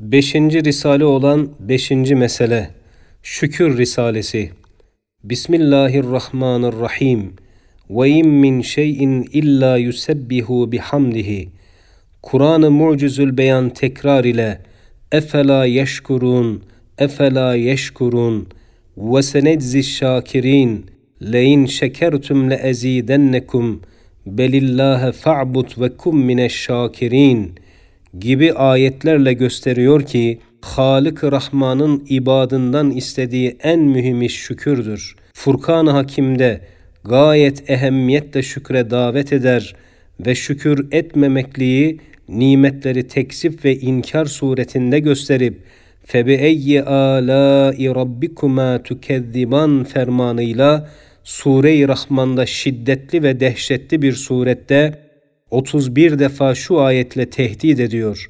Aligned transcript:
Beşinci 0.00 0.64
risale 0.64 1.04
olan 1.04 1.48
beşinci 1.60 2.14
mesele, 2.14 2.70
Şükür 3.22 3.78
Risalesi. 3.78 4.50
Bismillahirrahmanirrahim. 5.24 7.32
Ve 7.90 8.08
in 8.08 8.28
min 8.28 8.62
şeyin 8.62 9.28
illa 9.32 9.76
yusebbihu 9.76 10.72
bihamdihi. 10.72 11.48
Kur'an-ı 12.22 12.70
Mucizül 12.70 13.36
Beyan 13.36 13.70
tekrar 13.70 14.24
ile 14.24 14.60
Efela 15.12 15.64
yeşkurun, 15.64 16.62
efela 16.98 17.54
yeşkurun 17.54 18.48
ve 18.96 19.22
seneczi 19.22 19.82
şakirin 19.82 20.86
lein 21.32 21.66
şekertum 21.66 22.50
le 22.50 22.54
ezidennekum 22.54 23.82
belillâhe 24.26 25.12
fa'bud 25.12 25.80
ve 25.80 25.96
kum 25.96 26.24
mineşşakirin.'' 26.24 27.67
gibi 28.19 28.53
ayetlerle 28.53 29.33
gösteriyor 29.33 30.01
ki 30.01 30.39
Halık-ı 30.61 31.31
Rahman'ın 31.31 32.05
ibadından 32.09 32.91
istediği 32.91 33.57
en 33.63 33.79
mühim 33.79 34.21
iş 34.21 34.35
şükürdür. 34.35 35.15
Furkan-ı 35.33 35.91
Hakim'de 35.91 36.61
gayet 37.03 37.69
ehemmiyetle 37.69 38.43
şükre 38.43 38.91
davet 38.91 39.33
eder 39.33 39.75
ve 40.25 40.35
şükür 40.35 40.87
etmemekliği 40.91 41.99
nimetleri 42.29 43.07
tekzip 43.07 43.65
ve 43.65 43.75
inkar 43.75 44.25
suretinde 44.25 44.99
gösterip 44.99 45.59
فَبِأَيِّ 46.07 46.83
آلَاءِ 46.83 47.77
رَبِّكُمَا 47.99 48.79
تُكَذِّبَانْ 48.83 49.85
fermanıyla 49.85 50.89
Sure-i 51.23 51.87
Rahman'da 51.87 52.45
şiddetli 52.45 53.23
ve 53.23 53.39
dehşetli 53.39 54.01
bir 54.01 54.13
surette 54.13 54.99
31 55.50 56.18
defa 56.18 56.54
şu 56.54 56.80
ayetle 56.80 57.30
tehdit 57.30 57.80
ediyor. 57.80 58.28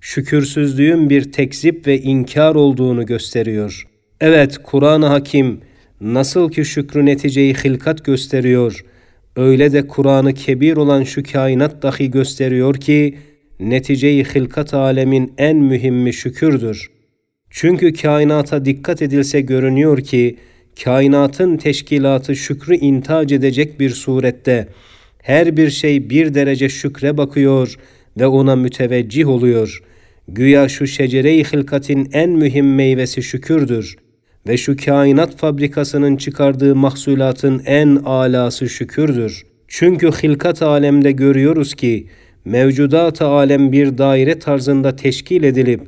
Şükürsüzlüğün 0.00 1.10
bir 1.10 1.32
tekzip 1.32 1.86
ve 1.86 2.00
inkar 2.00 2.54
olduğunu 2.54 3.06
gösteriyor. 3.06 3.88
Evet, 4.20 4.58
Kur'an-ı 4.62 5.06
Hakim 5.06 5.60
nasıl 6.00 6.50
ki 6.50 6.64
şükrü 6.64 7.06
neticeyi 7.06 7.54
hilkat 7.54 8.04
gösteriyor, 8.04 8.84
öyle 9.36 9.72
de 9.72 9.86
Kur'an-ı 9.86 10.34
Kebir 10.34 10.76
olan 10.76 11.02
şu 11.02 11.22
kainat 11.22 11.82
dahi 11.82 12.10
gösteriyor 12.10 12.74
ki, 12.74 13.18
neticeyi 13.60 14.24
hilkat 14.24 14.74
alemin 14.74 15.32
en 15.38 15.56
mühimmi 15.56 16.14
şükürdür. 16.14 16.90
Çünkü 17.50 17.92
kainata 17.92 18.64
dikkat 18.64 19.02
edilse 19.02 19.40
görünüyor 19.40 20.00
ki, 20.00 20.36
kainatın 20.84 21.56
teşkilatı 21.56 22.36
şükrü 22.36 22.76
intac 22.76 23.34
edecek 23.34 23.80
bir 23.80 23.90
surette, 23.90 24.68
her 25.28 25.56
bir 25.56 25.70
şey 25.70 26.10
bir 26.10 26.34
derece 26.34 26.68
şükre 26.68 27.16
bakıyor 27.16 27.74
ve 28.18 28.26
ona 28.26 28.56
müteveccih 28.56 29.28
oluyor. 29.28 29.82
Güya 30.28 30.68
şu 30.68 30.86
şecere-i 30.86 31.44
hilkatin 31.44 32.08
en 32.12 32.30
mühim 32.30 32.74
meyvesi 32.74 33.22
şükürdür 33.22 33.96
ve 34.46 34.56
şu 34.56 34.76
kainat 34.76 35.36
fabrikasının 35.36 36.16
çıkardığı 36.16 36.76
mahsulatın 36.76 37.62
en 37.66 37.96
alası 37.96 38.68
şükürdür. 38.68 39.42
Çünkü 39.68 40.10
hilkat 40.10 40.62
alemde 40.62 41.12
görüyoruz 41.12 41.74
ki 41.74 42.06
mevcudat 42.44 43.22
alem 43.22 43.72
bir 43.72 43.98
daire 43.98 44.38
tarzında 44.38 44.96
teşkil 44.96 45.42
edilip 45.42 45.80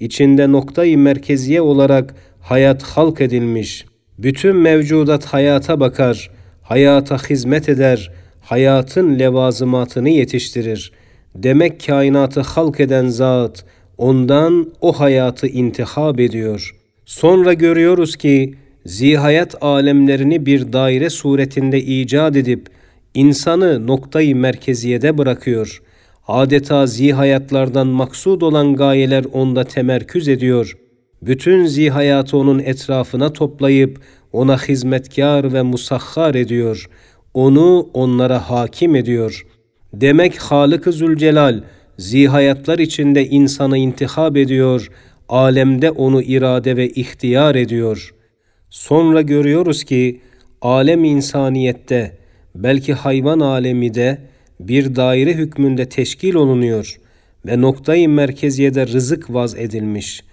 içinde 0.00 0.52
noktayı 0.52 0.98
merkeziye 0.98 1.60
olarak 1.60 2.14
hayat 2.40 2.82
halk 2.82 3.20
edilmiş. 3.20 3.84
Bütün 4.18 4.56
mevcudat 4.56 5.24
hayata 5.24 5.80
bakar, 5.80 6.30
hayata 6.62 7.16
hizmet 7.16 7.68
eder, 7.68 8.10
hayatın 8.48 9.18
levazımatını 9.18 10.08
yetiştirir. 10.08 10.92
Demek 11.34 11.86
kainatı 11.86 12.40
halk 12.40 12.80
eden 12.80 13.08
zat 13.08 13.64
ondan 13.98 14.72
o 14.80 14.92
hayatı 14.92 15.46
intihab 15.46 16.18
ediyor. 16.18 16.76
Sonra 17.04 17.52
görüyoruz 17.52 18.16
ki 18.16 18.54
zihayat 18.86 19.62
alemlerini 19.62 20.46
bir 20.46 20.72
daire 20.72 21.10
suretinde 21.10 21.80
icat 21.80 22.36
edip 22.36 22.66
insanı 23.14 23.86
noktayı 23.86 24.36
merkeziyede 24.36 25.18
bırakıyor. 25.18 25.82
Adeta 26.28 26.86
zihayatlardan 26.86 27.86
maksud 27.86 28.40
olan 28.42 28.76
gayeler 28.76 29.24
onda 29.32 29.64
temerküz 29.64 30.28
ediyor. 30.28 30.78
Bütün 31.22 31.66
zihayatı 31.66 32.36
onun 32.36 32.58
etrafına 32.58 33.32
toplayıp 33.32 34.00
ona 34.32 34.58
hizmetkar 34.58 35.52
ve 35.52 35.62
musahhar 35.62 36.34
ediyor.'' 36.34 36.88
Onu 37.38 37.90
onlara 37.94 38.50
hakim 38.50 38.94
ediyor. 38.94 39.46
Demek 39.92 40.38
Halık-ı 40.38 40.92
Zülcelal 40.92 41.62
zihayatlar 41.98 42.78
içinde 42.78 43.26
insanı 43.26 43.78
intihab 43.78 44.36
ediyor, 44.36 44.90
alemde 45.28 45.90
onu 45.90 46.22
irade 46.22 46.76
ve 46.76 46.88
ihtiyar 46.88 47.54
ediyor. 47.54 48.14
Sonra 48.70 49.22
görüyoruz 49.22 49.84
ki 49.84 50.20
alem 50.62 51.04
insaniyette 51.04 52.18
belki 52.54 52.94
hayvan 52.94 53.40
alemi 53.40 53.94
de 53.94 54.18
bir 54.60 54.96
daire 54.96 55.34
hükmünde 55.34 55.88
teşkil 55.88 56.34
olunuyor 56.34 57.00
ve 57.46 57.60
noktayı 57.60 58.08
merkeziyede 58.08 58.86
rızık 58.86 59.34
vaz 59.34 59.54
edilmiş. 59.54 60.24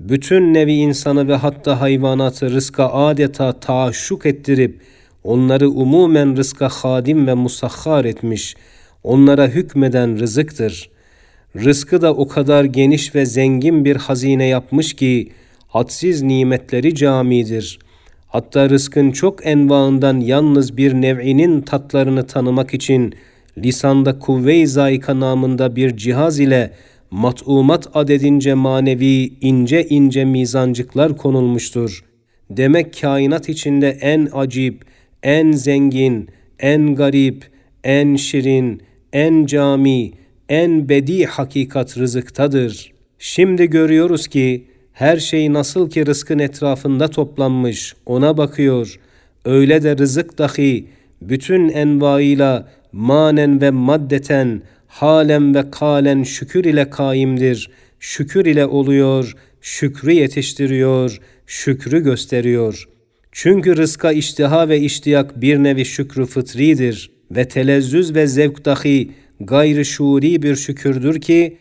Bütün 0.00 0.54
nevi 0.54 0.74
insanı 0.74 1.28
ve 1.28 1.34
hatta 1.34 1.80
hayvanatı 1.80 2.50
rızka 2.50 2.88
adeta 2.92 3.60
taaşşuk 3.60 4.26
ettirip 4.26 4.80
onları 5.24 5.70
umumen 5.70 6.36
rızka 6.36 6.68
hadim 6.68 7.26
ve 7.26 7.34
musahhar 7.34 8.04
etmiş, 8.04 8.56
onlara 9.02 9.46
hükmeden 9.46 10.18
rızıktır. 10.18 10.90
Rızkı 11.56 12.02
da 12.02 12.14
o 12.14 12.28
kadar 12.28 12.64
geniş 12.64 13.14
ve 13.14 13.26
zengin 13.26 13.84
bir 13.84 13.96
hazine 13.96 14.46
yapmış 14.46 14.94
ki, 14.94 15.32
hadsiz 15.68 16.22
nimetleri 16.22 16.94
camidir. 16.94 17.78
Hatta 18.28 18.70
rızkın 18.70 19.12
çok 19.12 19.46
envaından 19.46 20.20
yalnız 20.20 20.76
bir 20.76 20.94
nev'inin 20.94 21.60
tatlarını 21.60 22.26
tanımak 22.26 22.74
için, 22.74 23.14
lisanda 23.58 24.18
kuvve-i 24.18 24.66
zayika 24.66 25.20
namında 25.20 25.76
bir 25.76 25.96
cihaz 25.96 26.40
ile 26.40 26.70
mat'umat 27.10 27.88
adedince 27.94 28.54
manevi 28.54 29.32
ince 29.40 29.88
ince 29.88 30.24
mizancıklar 30.24 31.16
konulmuştur. 31.16 32.04
Demek 32.50 33.00
kainat 33.00 33.48
içinde 33.48 33.90
en 33.90 34.28
acip, 34.32 34.84
en 35.22 35.52
zengin, 35.52 36.28
en 36.58 36.94
garip, 36.94 37.44
en 37.84 38.16
şirin, 38.16 38.82
en 39.12 39.46
cami, 39.46 40.12
en 40.48 40.88
bedi 40.88 41.24
hakikat 41.24 41.98
rızıktadır. 41.98 42.92
Şimdi 43.18 43.70
görüyoruz 43.70 44.28
ki 44.28 44.66
her 44.92 45.16
şey 45.16 45.52
nasıl 45.52 45.90
ki 45.90 46.06
rızkın 46.06 46.38
etrafında 46.38 47.08
toplanmış 47.08 47.94
ona 48.06 48.36
bakıyor. 48.36 49.00
Öyle 49.44 49.82
de 49.82 49.98
rızık 49.98 50.38
dahi 50.38 50.86
bütün 51.22 51.68
envaıyla 51.68 52.68
manen 52.92 53.60
ve 53.60 53.70
maddeten, 53.70 54.62
halen 54.86 55.54
ve 55.54 55.70
kalen 55.70 56.22
şükür 56.22 56.64
ile 56.64 56.90
kaimdir. 56.90 57.70
Şükür 58.00 58.46
ile 58.46 58.66
oluyor, 58.66 59.36
şükrü 59.60 60.12
yetiştiriyor, 60.12 61.20
şükrü 61.46 62.02
gösteriyor.'' 62.02 63.01
Çünkü 63.32 63.76
rızka 63.76 64.12
iştiha 64.12 64.68
ve 64.68 64.80
iştiyak 64.80 65.40
bir 65.40 65.58
nevi 65.58 65.84
şükrü 65.84 66.26
fıtridir 66.26 67.10
ve 67.30 67.48
telezzüz 67.48 68.14
ve 68.14 68.26
zevk 68.26 68.64
dahi 68.64 69.10
gayrı 69.40 69.84
şuuri 69.84 70.42
bir 70.42 70.56
şükürdür 70.56 71.20
ki 71.20 71.58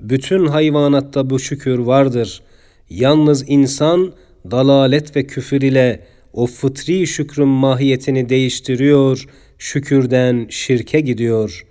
bütün 0.00 0.46
hayvanatta 0.46 1.30
bu 1.30 1.38
şükür 1.38 1.78
vardır. 1.78 2.42
Yalnız 2.90 3.44
insan 3.48 4.12
dalalet 4.50 5.16
ve 5.16 5.26
küfür 5.26 5.60
ile 5.60 6.06
o 6.32 6.46
fıtri 6.46 7.06
şükrün 7.06 7.48
mahiyetini 7.48 8.28
değiştiriyor, 8.28 9.24
şükürden 9.58 10.46
şirke 10.50 11.00
gidiyor. 11.00 11.66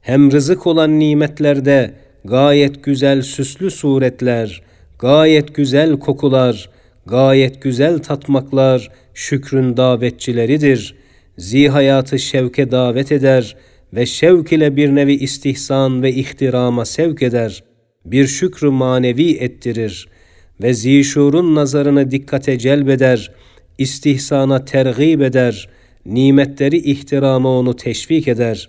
Hem 0.00 0.32
rızık 0.32 0.66
olan 0.66 0.98
nimetlerde 0.98 1.94
gayet 2.24 2.84
güzel 2.84 3.22
süslü 3.22 3.70
suretler, 3.70 4.62
gayet 4.98 5.54
güzel 5.54 5.98
kokular, 5.98 6.69
gayet 7.06 7.62
güzel 7.62 7.98
tatmaklar 7.98 8.90
şükrün 9.14 9.76
davetçileridir. 9.76 10.94
Zihayatı 11.38 12.18
şevke 12.18 12.70
davet 12.70 13.12
eder 13.12 13.56
ve 13.94 14.06
şevk 14.06 14.52
ile 14.52 14.76
bir 14.76 14.94
nevi 14.94 15.14
istihsan 15.14 16.02
ve 16.02 16.12
ihtirama 16.12 16.84
sevk 16.84 17.22
eder. 17.22 17.64
Bir 18.04 18.26
şükrü 18.26 18.70
manevi 18.70 19.30
ettirir 19.30 20.08
ve 20.62 20.74
zişurun 20.74 21.54
nazarını 21.54 22.10
dikkate 22.10 22.58
celbeder, 22.58 23.32
istihsana 23.78 24.64
tergib 24.64 25.20
eder, 25.20 25.68
nimetleri 26.06 26.76
ihtirama 26.76 27.58
onu 27.58 27.76
teşvik 27.76 28.28
eder. 28.28 28.68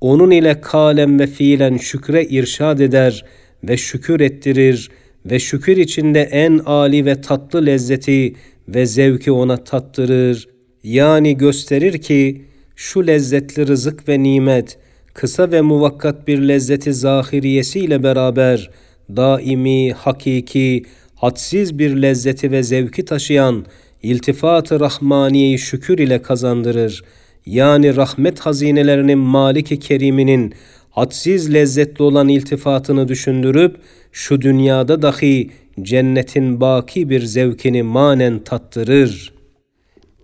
Onun 0.00 0.30
ile 0.30 0.60
kalem 0.60 1.18
ve 1.18 1.26
fiilen 1.26 1.76
şükre 1.76 2.24
irşad 2.24 2.78
eder 2.78 3.24
ve 3.64 3.76
şükür 3.76 4.20
ettirir.'' 4.20 5.01
Ve 5.26 5.38
şükür 5.38 5.76
içinde 5.76 6.20
en 6.20 6.60
âli 6.66 7.06
ve 7.06 7.20
tatlı 7.20 7.66
lezzeti 7.66 8.34
ve 8.68 8.86
zevki 8.86 9.32
ona 9.32 9.64
tattırır. 9.64 10.48
Yani 10.84 11.36
gösterir 11.36 11.98
ki 11.98 12.44
şu 12.76 13.06
lezzetli 13.06 13.66
rızık 13.66 14.08
ve 14.08 14.22
nimet 14.22 14.78
kısa 15.14 15.50
ve 15.52 15.60
muvakkat 15.60 16.28
bir 16.28 16.38
lezzeti 16.38 16.92
zahiriyesiyle 16.92 18.02
beraber 18.02 18.70
daimi, 19.16 19.92
hakiki, 19.92 20.82
hadsiz 21.14 21.78
bir 21.78 22.02
lezzeti 22.02 22.50
ve 22.50 22.62
zevki 22.62 23.04
taşıyan 23.04 23.66
iltifat-ı 24.02 24.80
rahmaniyeyi 24.80 25.58
şükür 25.58 25.98
ile 25.98 26.22
kazandırır. 26.22 27.04
Yani 27.46 27.96
rahmet 27.96 28.40
hazinelerinin 28.40 29.18
Malik-i 29.18 29.78
Kerim'inin 29.78 30.54
hadsiz 30.92 31.54
lezzetli 31.54 32.02
olan 32.02 32.28
iltifatını 32.28 33.08
düşündürüp 33.08 33.76
şu 34.12 34.40
dünyada 34.40 35.02
dahi 35.02 35.50
cennetin 35.82 36.60
baki 36.60 37.10
bir 37.10 37.20
zevkini 37.20 37.82
manen 37.82 38.38
tattırır. 38.38 39.32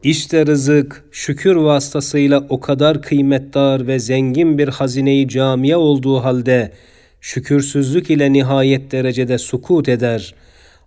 İşte 0.02 0.46
rızık 0.46 1.04
şükür 1.12 1.56
vasıtasıyla 1.56 2.46
o 2.48 2.60
kadar 2.60 3.02
kıymetdar 3.02 3.86
ve 3.86 3.98
zengin 3.98 4.58
bir 4.58 4.68
hazineyi 4.68 5.28
camiye 5.28 5.76
olduğu 5.76 6.16
halde 6.16 6.72
şükürsüzlük 7.20 8.10
ile 8.10 8.32
nihayet 8.32 8.92
derecede 8.92 9.38
sukut 9.38 9.88
eder. 9.88 10.34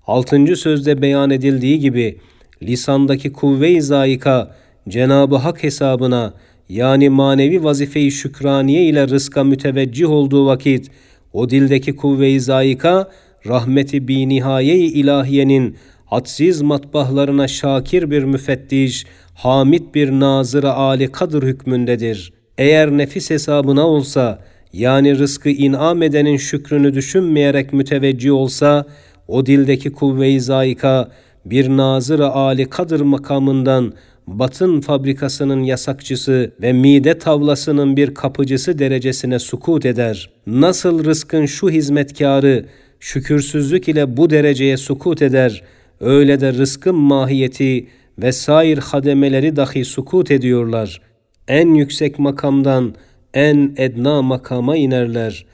Altıncı 0.07 0.55
sözde 0.55 1.01
beyan 1.01 1.29
edildiği 1.29 1.79
gibi 1.79 2.19
lisandaki 2.63 3.33
kuvve-i 3.33 3.81
zayika 3.81 4.55
Cenab-ı 4.89 5.35
Hak 5.35 5.63
hesabına 5.63 6.33
yani 6.71 7.09
manevi 7.09 7.63
vazifeyi 7.63 8.11
şükraniye 8.11 8.85
ile 8.85 9.07
rızka 9.07 9.43
müteveccih 9.43 10.09
olduğu 10.09 10.45
vakit 10.45 10.91
o 11.33 11.49
dildeki 11.49 11.95
kuvve-i 11.95 12.39
zayika 12.39 13.09
rahmeti 13.47 14.07
bi 14.07 14.29
nihaye-i 14.29 14.85
ilahiyenin 14.85 15.75
hadsiz 16.05 16.61
matbahlarına 16.61 17.47
şakir 17.47 18.11
bir 18.11 18.23
müfettiş, 18.23 19.05
hamid 19.33 19.95
bir 19.95 20.11
nazıra 20.11 20.73
âli 20.73 21.11
kadır 21.11 21.43
hükmündedir. 21.43 22.33
Eğer 22.57 22.91
nefis 22.91 23.29
hesabına 23.29 23.87
olsa, 23.87 24.39
yani 24.73 25.19
rızkı 25.19 25.49
inam 25.49 26.01
edenin 26.01 26.37
şükrünü 26.37 26.93
düşünmeyerek 26.93 27.73
müteveccih 27.73 28.33
olsa, 28.33 28.85
o 29.27 29.45
dildeki 29.45 29.91
kuvve-i 29.91 30.41
zayika 30.41 31.11
bir 31.45 31.69
nazıra 31.69 32.27
âli 32.27 32.65
kadır 32.65 33.01
makamından 33.01 33.93
batın 34.39 34.81
fabrikasının 34.81 35.63
yasakçısı 35.63 36.51
ve 36.61 36.73
mide 36.73 37.17
tavlasının 37.17 37.97
bir 37.97 38.13
kapıcısı 38.13 38.79
derecesine 38.79 39.39
sukut 39.39 39.85
eder. 39.85 40.29
Nasıl 40.47 41.05
rızkın 41.05 41.45
şu 41.45 41.69
hizmetkarı 41.69 42.65
şükürsüzlük 42.99 43.87
ile 43.87 44.17
bu 44.17 44.29
dereceye 44.29 44.77
sukut 44.77 45.21
eder, 45.21 45.63
öyle 45.99 46.41
de 46.41 46.53
rızkın 46.53 46.95
mahiyeti 46.95 47.87
ve 48.21 48.31
sair 48.31 48.77
hademeleri 48.77 49.55
dahi 49.55 49.85
sukut 49.85 50.31
ediyorlar. 50.31 51.01
En 51.47 51.73
yüksek 51.73 52.19
makamdan 52.19 52.95
en 53.33 53.73
edna 53.77 54.21
makama 54.21 54.77
inerler. 54.77 55.45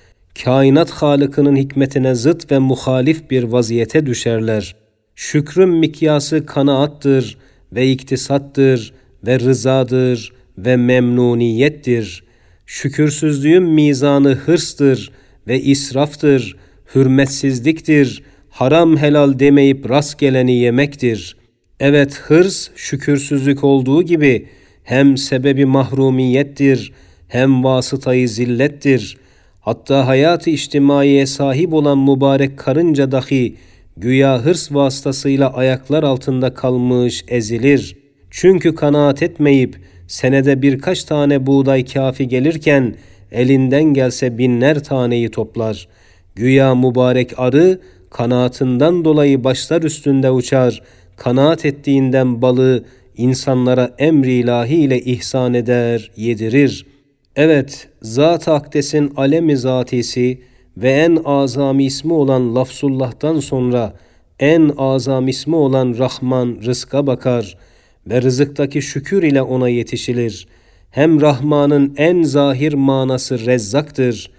Kainat 0.44 0.90
Halık'ının 0.90 1.56
hikmetine 1.56 2.16
zıt 2.16 2.52
ve 2.52 2.60
muhalif 2.60 3.32
bir 3.32 3.44
vaziyete 3.44 4.06
düşerler. 4.06 4.76
Şükrün 5.16 5.70
mikyası 5.70 6.46
kanaattır 6.46 7.38
ve 7.74 7.92
iktisattır 7.92 8.94
ve 9.28 9.40
rızadır 9.40 10.34
ve 10.58 10.76
memnuniyettir. 10.76 12.24
Şükürsüzlüğün 12.66 13.64
mizanı 13.64 14.34
hırstır 14.34 15.12
ve 15.48 15.62
israftır, 15.62 16.56
hürmetsizliktir, 16.96 18.24
haram 18.50 18.98
helal 18.98 19.40
demeyip 19.40 19.90
rastgeleni 19.90 20.56
yemektir. 20.56 21.38
Evet 21.80 22.16
hırs 22.18 22.70
şükürsüzlük 22.76 23.64
olduğu 23.64 24.04
gibi 24.04 24.48
hem 24.84 25.18
sebebi 25.18 25.66
mahrumiyettir, 25.66 26.94
hem 27.28 27.64
vasıtayı 27.64 28.30
zillettir. 28.30 29.18
Hatta 29.60 30.08
hayat-ı 30.08 30.50
içtimaiye 30.50 31.26
sahip 31.26 31.74
olan 31.74 31.98
mübarek 31.98 32.58
karınca 32.58 33.12
dahi 33.12 33.56
güya 33.98 34.46
hırs 34.46 34.72
vasıtasıyla 34.72 35.54
ayaklar 35.54 36.04
altında 36.04 36.54
kalmış, 36.54 37.26
ezilir. 37.28 37.98
Çünkü 38.30 38.76
kanaat 38.76 39.24
etmeyip 39.24 39.78
senede 40.08 40.62
birkaç 40.62 41.04
tane 41.04 41.46
buğday 41.46 41.86
kafi 41.86 42.28
gelirken 42.28 42.96
elinden 43.32 43.84
gelse 43.84 44.38
binler 44.38 44.84
taneyi 44.84 45.32
toplar. 45.32 45.88
Güya 46.36 46.76
mübarek 46.76 47.40
arı 47.40 47.80
kanaatından 48.10 49.06
dolayı 49.06 49.44
başlar 49.44 49.82
üstünde 49.82 50.32
uçar, 50.32 50.82
kanaat 51.16 51.66
ettiğinden 51.66 52.42
balığı 52.42 52.84
insanlara 53.18 53.96
emri 53.98 54.34
ilahi 54.34 54.76
ile 54.76 55.02
ihsan 55.02 55.54
eder, 55.54 56.12
yedirir. 56.16 56.86
Evet, 57.36 57.88
Zat-ı 58.02 58.52
Akdes'in 58.52 59.14
alemi 59.16 59.58
zatisi 59.58 60.42
ve 60.78 60.92
en 60.92 61.18
azam 61.26 61.80
ismi 61.80 62.14
olan 62.14 62.56
Lafzullah'tan 62.56 63.40
sonra 63.40 63.94
en 64.40 64.72
azam 64.78 65.28
ismi 65.28 65.56
olan 65.56 65.96
Rahman 65.98 66.58
rızka 66.66 67.08
bakar 67.08 67.58
ve 68.08 68.22
rızıktaki 68.22 68.82
şükür 68.82 69.24
ile 69.24 69.42
ona 69.42 69.70
yetişilir. 69.70 70.48
Hem 70.90 71.22
Rahman'ın 71.22 71.94
en 71.98 72.24
zahir 72.24 72.74
manası 72.74 73.46
rezzaktır, 73.46 74.32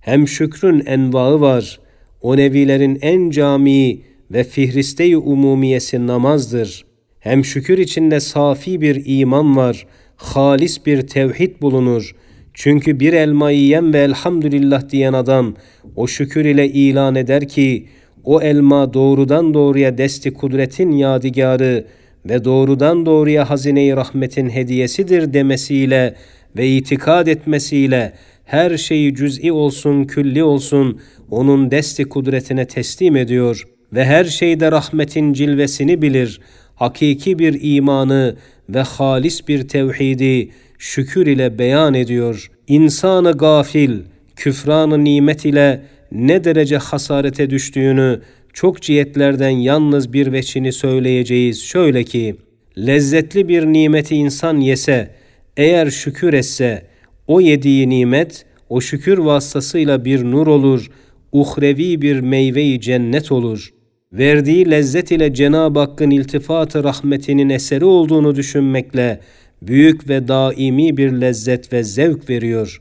hem 0.00 0.28
şükrün 0.28 0.86
envaı 0.86 1.40
var. 1.40 1.80
O 2.22 2.36
nevilerin 2.36 2.98
en 3.02 3.30
camii 3.30 4.02
ve 4.30 4.44
fihriste-i 4.44 5.16
umumiyesi 5.16 6.06
namazdır. 6.06 6.84
Hem 7.20 7.44
şükür 7.44 7.78
içinde 7.78 8.20
safi 8.20 8.80
bir 8.80 9.02
iman 9.06 9.56
var, 9.56 9.86
halis 10.16 10.86
bir 10.86 11.06
tevhid 11.06 11.62
bulunur.'' 11.62 12.21
Çünkü 12.54 13.00
bir 13.00 13.12
elmayı 13.12 13.58
yiyen 13.58 13.92
ve 13.92 13.98
elhamdülillah 13.98 14.88
diyen 14.88 15.12
adam 15.12 15.54
o 15.96 16.06
şükür 16.06 16.44
ile 16.44 16.68
ilan 16.68 17.14
eder 17.14 17.48
ki 17.48 17.86
o 18.24 18.42
elma 18.42 18.94
doğrudan 18.94 19.54
doğruya 19.54 19.98
desti 19.98 20.32
kudretin 20.32 20.92
yadigarı 20.92 21.84
ve 22.24 22.44
doğrudan 22.44 23.06
doğruya 23.06 23.50
hazine-i 23.50 23.96
rahmetin 23.96 24.50
hediyesidir 24.50 25.32
demesiyle 25.32 26.14
ve 26.56 26.68
itikad 26.68 27.26
etmesiyle 27.26 28.12
her 28.44 28.76
şeyi 28.76 29.14
cüz'i 29.14 29.52
olsun, 29.52 30.04
külli 30.04 30.44
olsun 30.44 31.00
onun 31.30 31.70
desti 31.70 32.04
kudretine 32.04 32.66
teslim 32.66 33.16
ediyor 33.16 33.66
ve 33.92 34.04
her 34.04 34.24
şeyde 34.24 34.72
rahmetin 34.72 35.32
cilvesini 35.32 36.02
bilir. 36.02 36.40
Hakiki 36.74 37.38
bir 37.38 37.58
imanı 37.76 38.36
ve 38.68 38.80
halis 38.80 39.48
bir 39.48 39.68
tevhidi 39.68 40.50
şükür 40.82 41.26
ile 41.26 41.58
beyan 41.58 41.94
ediyor. 41.94 42.50
İnsanı 42.68 43.32
gafil, 43.32 43.98
küfranı 44.36 45.04
nimet 45.04 45.44
ile 45.44 45.82
ne 46.12 46.44
derece 46.44 46.76
hasarete 46.76 47.50
düştüğünü 47.50 48.20
çok 48.52 48.82
cihetlerden 48.82 49.48
yalnız 49.48 50.12
bir 50.12 50.32
veçini 50.32 50.72
söyleyeceğiz. 50.72 51.62
Şöyle 51.62 52.04
ki, 52.04 52.36
lezzetli 52.78 53.48
bir 53.48 53.66
nimeti 53.66 54.16
insan 54.16 54.60
yese, 54.60 55.10
eğer 55.56 55.90
şükür 55.90 56.32
etse, 56.32 56.86
o 57.26 57.40
yediği 57.40 57.88
nimet, 57.88 58.44
o 58.68 58.80
şükür 58.80 59.18
vasıtasıyla 59.18 60.04
bir 60.04 60.24
nur 60.24 60.46
olur, 60.46 60.90
uhrevi 61.32 62.02
bir 62.02 62.20
meyveyi 62.20 62.80
cennet 62.80 63.32
olur. 63.32 63.70
Verdiği 64.12 64.70
lezzet 64.70 65.10
ile 65.10 65.34
Cenab-ı 65.34 65.78
Hakk'ın 65.78 66.10
iltifatı 66.10 66.84
rahmetinin 66.84 67.48
eseri 67.48 67.84
olduğunu 67.84 68.34
düşünmekle, 68.34 69.20
büyük 69.66 70.08
ve 70.08 70.28
daimi 70.28 70.96
bir 70.96 71.12
lezzet 71.12 71.72
ve 71.72 71.84
zevk 71.84 72.30
veriyor. 72.30 72.80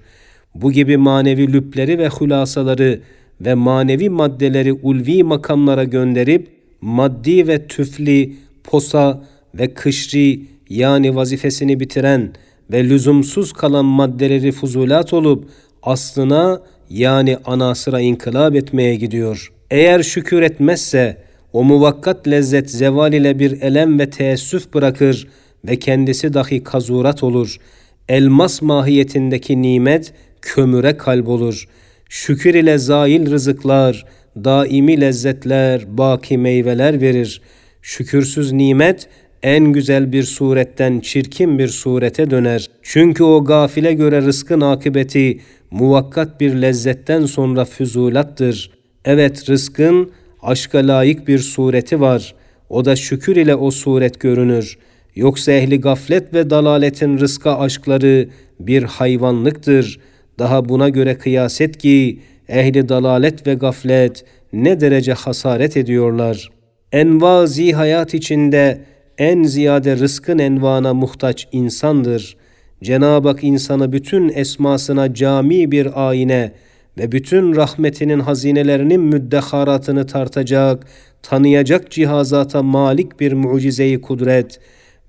Bu 0.56 0.72
gibi 0.72 0.98
manevi 0.98 1.54
lüpleri 1.54 1.98
ve 1.98 2.08
hulasaları 2.08 3.02
ve 3.42 3.54
manevi 3.54 4.10
maddeleri 4.10 4.74
ulvi 4.74 5.24
makamlara 5.24 5.84
gönderip 5.84 6.48
maddi 6.82 7.48
ve 7.48 7.68
tüfli, 7.68 8.34
posa 8.64 9.24
ve 9.56 9.74
kışri 9.74 10.42
yani 10.70 11.16
vazifesini 11.16 11.80
bitiren 11.80 12.34
ve 12.72 12.90
lüzumsuz 12.90 13.54
kalan 13.54 13.86
maddeleri 13.86 14.52
fuzulat 14.52 15.14
olup 15.14 15.50
aslına 15.84 16.62
yani 16.90 17.38
anasıra 17.46 18.00
inkılap 18.00 18.56
etmeye 18.56 18.96
gidiyor. 18.96 19.54
Eğer 19.72 20.04
şükür 20.04 20.42
etmezse 20.42 21.18
o 21.54 21.64
muvakkat 21.64 22.28
lezzet 22.28 22.72
zeval 22.72 23.14
ile 23.14 23.40
bir 23.40 23.62
elem 23.62 24.00
ve 24.00 24.10
teessüf 24.10 24.74
bırakır 24.74 25.28
ve 25.66 25.80
kendisi 25.80 26.34
dahi 26.34 26.64
kazurat 26.64 27.24
olur. 27.24 27.58
Elmas 28.10 28.62
mahiyetindeki 28.62 29.62
nimet 29.62 30.14
kömüre 30.42 30.98
kalbolur. 30.98 31.68
Şükür 32.10 32.54
ile 32.54 32.78
zail 32.78 33.32
rızıklar, 33.32 34.06
daimi 34.36 35.02
lezzetler, 35.02 35.98
baki 35.98 36.38
meyveler 36.38 37.02
verir. 37.02 37.42
Şükürsüz 37.82 38.52
nimet 38.52 39.08
en 39.44 39.66
güzel 39.66 40.12
bir 40.12 40.24
suretten 40.24 41.00
çirkin 41.00 41.60
bir 41.60 41.68
surete 41.68 42.30
döner. 42.30 42.70
Çünkü 42.82 43.24
o 43.24 43.44
gafile 43.44 43.94
göre 43.94 44.22
rızkın 44.22 44.62
akıbeti 44.62 45.40
muvakkat 45.72 46.42
bir 46.42 46.54
lezzetten 46.54 47.26
sonra 47.26 47.66
füzulattır. 47.66 48.72
Evet 49.06 49.50
rızkın 49.50 50.12
aşka 50.42 50.78
layık 50.78 51.28
bir 51.28 51.40
sureti 51.40 52.02
var. 52.02 52.36
O 52.70 52.86
da 52.86 52.96
şükür 52.96 53.36
ile 53.36 53.56
o 53.56 53.72
suret 53.72 54.20
görünür.'' 54.20 54.91
Yoksa 55.16 55.52
ehli 55.52 55.82
gaflet 55.82 56.34
ve 56.34 56.50
dalaletin 56.50 57.18
rızka 57.18 57.60
aşkları 57.60 58.30
bir 58.60 58.84
hayvanlıktır. 58.84 60.00
Daha 60.40 60.70
buna 60.70 60.90
göre 60.90 61.18
kıyaset 61.18 61.78
ki 61.78 62.20
ehli 62.48 62.90
dalalet 62.90 63.48
ve 63.48 63.54
gaflet 63.54 64.26
ne 64.54 64.82
derece 64.82 65.14
hasaret 65.14 65.78
ediyorlar. 65.78 66.50
Envazi 66.92 67.72
hayat 67.72 68.14
içinde 68.14 68.82
en 69.18 69.44
ziyade 69.44 69.98
rızkın 69.98 70.40
envana 70.40 70.94
muhtaç 70.94 71.48
insandır. 71.52 72.38
Cenab-ı 72.84 73.28
Hak 73.28 73.44
insanı 73.44 73.94
bütün 73.94 74.30
esmasına 74.30 75.14
cami 75.14 75.72
bir 75.72 76.10
ayine 76.10 76.52
ve 76.98 77.12
bütün 77.12 77.56
rahmetinin 77.56 78.20
hazinelerinin 78.20 79.02
müddeharatını 79.02 80.08
tartacak, 80.08 80.88
tanıyacak 81.24 81.92
cihazata 81.92 82.64
malik 82.64 83.20
bir 83.20 83.34
mucizeyi 83.34 84.02
kudret 84.02 84.60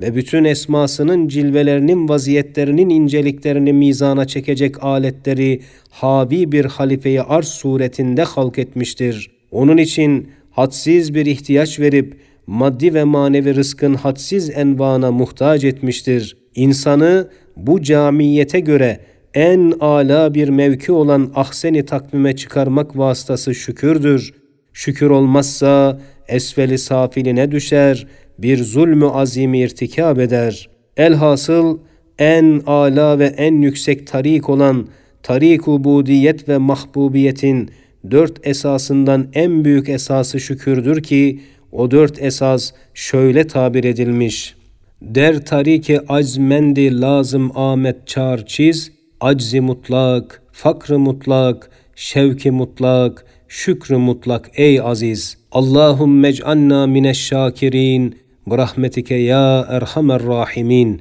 ve 0.02 0.14
bütün 0.14 0.44
esmasının 0.44 1.28
cilvelerinin 1.28 2.08
vaziyetlerinin 2.08 2.90
inceliklerini 2.90 3.72
mizana 3.72 4.26
çekecek 4.26 4.84
aletleri 4.84 5.60
havi 5.90 6.52
bir 6.52 6.64
halifeyi 6.64 7.22
arz 7.22 7.48
suretinde 7.48 8.22
halk 8.22 8.58
etmiştir. 8.58 9.30
Onun 9.50 9.76
için 9.76 10.28
hadsiz 10.50 11.14
bir 11.14 11.26
ihtiyaç 11.26 11.80
verip 11.80 12.16
maddi 12.46 12.94
ve 12.94 13.04
manevi 13.04 13.54
rızkın 13.54 13.94
hadsiz 13.94 14.50
envana 14.50 15.10
muhtaç 15.10 15.64
etmiştir. 15.64 16.36
İnsanı 16.54 17.28
bu 17.56 17.82
camiyete 17.82 18.60
göre 18.60 19.00
en 19.34 19.72
ala 19.80 20.34
bir 20.34 20.48
mevki 20.48 20.92
olan 20.92 21.32
ahseni 21.34 21.84
takvime 21.84 22.36
çıkarmak 22.36 22.98
vasıtası 22.98 23.54
şükürdür. 23.54 24.34
Şükür 24.72 25.10
olmazsa 25.10 26.00
esfeli 26.28 26.78
safiline 26.78 27.52
düşer, 27.52 28.06
bir 28.42 28.64
zulmü 28.64 29.06
azimi 29.06 29.58
irtikab 29.58 30.18
eder. 30.18 30.68
Elhasıl 30.96 31.78
en 32.18 32.62
ala 32.66 33.18
ve 33.18 33.26
en 33.26 33.62
yüksek 33.62 34.06
tarik 34.06 34.48
olan 34.48 34.86
tarik 35.22 35.68
ubudiyet 35.68 36.48
ve 36.48 36.58
mahbubiyetin 36.58 37.70
dört 38.10 38.46
esasından 38.46 39.28
en 39.34 39.64
büyük 39.64 39.88
esası 39.88 40.40
şükürdür 40.40 41.02
ki 41.02 41.40
o 41.72 41.90
dört 41.90 42.22
esas 42.22 42.72
şöyle 42.94 43.46
tabir 43.46 43.84
edilmiş. 43.84 44.54
Der 45.02 45.44
tariki 45.44 46.12
azmendi 46.12 47.00
lazım 47.00 47.52
Ahmet 47.54 48.06
çar 48.06 48.46
çiz, 48.46 48.92
aczi 49.20 49.60
mutlak, 49.60 50.42
fakrı 50.52 50.98
mutlak, 50.98 51.70
şevki 51.94 52.50
mutlak, 52.50 53.24
şükrü 53.48 53.96
mutlak 53.96 54.50
ey 54.54 54.80
aziz. 54.80 55.36
Allahümme 55.52 56.28
ec'anna 56.28 56.86
mineşşakirin, 56.86 58.21
برحمتك 58.47 59.11
يا 59.11 59.75
ارحم 59.75 60.11
الراحمين 60.11 60.97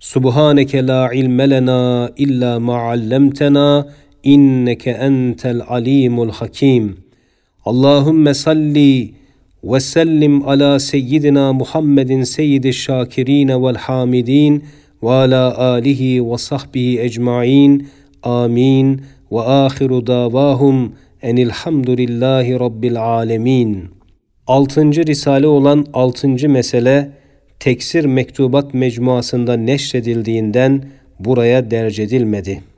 سبحانك 0.00 0.74
لا 0.74 1.04
علم 1.04 1.42
لنا 1.42 2.12
الا 2.20 2.58
ما 2.58 2.76
علمتنا 2.76 3.86
انك 4.26 4.88
انت 4.88 5.46
العليم 5.46 6.22
الحكيم 6.22 6.94
اللهم 7.68 8.32
صل 8.32 9.08
وسلم 9.62 10.42
على 10.42 10.78
سيدنا 10.78 11.52
محمد 11.52 12.22
سيد 12.22 12.66
الشاكرين 12.66 13.50
والحامدين 13.50 14.62
وعلى 15.02 15.56
اله 15.58 16.20
وصحبه 16.20 16.98
اجمعين 17.00 17.86
امين 18.26 18.96
واخر 19.30 19.98
دعواهم 19.98 20.92
en 21.22 21.36
elhamdülillahi 21.36 22.58
rabbil 22.60 22.96
alemin. 22.96 23.90
Altıncı 24.51 25.05
risale 25.07 25.47
olan 25.47 25.85
altıncı 25.93 26.49
mesele 26.49 27.09
teksir 27.59 28.05
mektubat 28.05 28.73
mecmuasında 28.73 29.53
neşredildiğinden 29.57 30.83
buraya 31.19 31.71
derc 31.71 32.03
edilmedi.'' 32.03 32.70